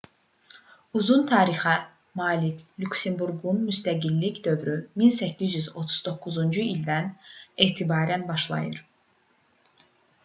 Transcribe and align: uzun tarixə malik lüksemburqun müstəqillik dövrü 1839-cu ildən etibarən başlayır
uzun 0.99 1.19
tarixə 1.31 1.73
malik 2.21 2.63
lüksemburqun 2.85 3.59
müstəqillik 3.67 4.41
dövrü 4.49 4.75
1839-cu 5.03 6.65
ildən 6.73 7.13
etibarən 7.69 8.27
başlayır 8.33 8.85